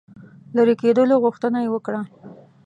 لیري 0.55 0.75
کېدلو 0.81 1.15
غوښتنه 1.23 1.57
یې 1.63 1.69
وکړه. 1.71 2.01